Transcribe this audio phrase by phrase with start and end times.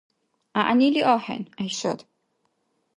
[0.55, 1.99] -ГӀягӀнили axӀeн, ГӀяйшат